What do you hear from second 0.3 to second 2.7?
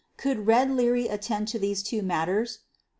"Red" Leary attend to these two matters?